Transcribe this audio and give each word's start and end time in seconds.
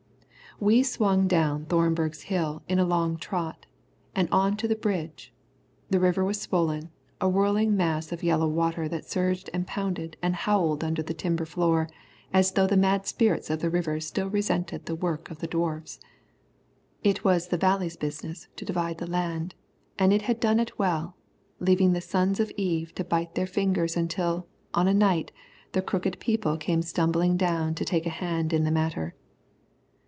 We 0.59 0.83
swung 0.83 1.27
down 1.27 1.65
Thornberg's 1.65 2.21
Hill 2.23 2.61
in 2.67 2.77
a 2.77 2.85
long 2.85 3.17
trot, 3.17 3.65
and 4.13 4.29
on 4.31 4.55
to 4.57 4.67
the 4.67 4.75
bridge. 4.75 5.33
The 5.89 5.99
river 5.99 6.23
was 6.23 6.39
swollen, 6.39 6.91
a 7.19 7.27
whirling 7.27 7.75
mass 7.75 8.11
of 8.11 8.21
yellow 8.21 8.47
water 8.47 8.87
that 8.87 9.09
surged 9.09 9.49
and 9.55 9.65
pounded 9.65 10.17
and 10.21 10.35
howled 10.35 10.83
under 10.83 11.01
the 11.01 11.15
timber 11.15 11.45
floor 11.45 11.89
as 12.31 12.51
though 12.51 12.67
the 12.67 12.77
mad 12.77 13.07
spirits 13.07 13.49
of 13.49 13.61
the 13.61 13.71
river 13.71 13.99
still 13.99 14.29
resented 14.29 14.85
the 14.85 14.93
work 14.93 15.31
of 15.31 15.39
the 15.39 15.47
Dwarfs. 15.47 15.99
It 17.03 17.23
was 17.23 17.47
the 17.47 17.57
Valley's 17.57 17.97
business 17.97 18.47
to 18.57 18.63
divide 18.65 18.99
the 18.99 19.09
land, 19.09 19.55
and 19.97 20.13
it 20.13 20.23
had 20.23 20.39
done 20.39 20.59
it 20.59 20.77
well, 20.77 21.15
leaving 21.59 21.93
the 21.93 22.01
sons 22.01 22.39
of 22.39 22.51
Eve 22.51 22.93
to 22.95 23.03
bite 23.03 23.33
their 23.33 23.47
fingers 23.47 23.97
until, 23.97 24.45
on 24.75 24.87
a 24.87 24.93
night, 24.93 25.31
the 25.71 25.81
crooked 25.81 26.19
people 26.19 26.55
came 26.55 26.83
stumbling 26.83 27.35
down 27.35 27.73
to 27.73 27.83
take 27.85 28.05
a 28.05 28.09
hand 28.11 28.53
in 28.53 28.63
the 28.63 28.69
matter. 28.69 29.15